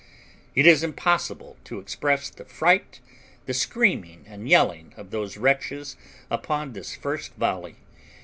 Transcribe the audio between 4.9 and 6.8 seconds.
of those wretches upon